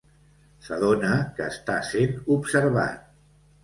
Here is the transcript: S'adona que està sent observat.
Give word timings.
S'adona 0.67 1.13
que 1.37 1.51
està 1.55 1.79
sent 1.93 2.19
observat. 2.41 3.09